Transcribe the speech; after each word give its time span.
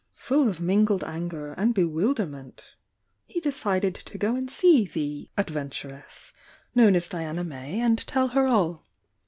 'Full 0.29 0.49
of 0.49 0.59
mingled 0.59 1.03
anger 1.03 1.53
and 1.53 1.75
bewilderment 1.75 2.73
he 3.27 3.39
decid 3.39 3.85
ed 3.85 3.93
to 3.93 4.17
go 4.17 4.35
and 4.35 4.49
see 4.49 4.83
the 4.87 5.29
"adventuress" 5.37 6.31
known 6.73 6.95
as 6.95 7.07
Diana 7.07 7.43
May 7.43 7.79
and 7.79 7.99
tell 8.07 8.29
her 8.29 8.47
all. 8.47 8.87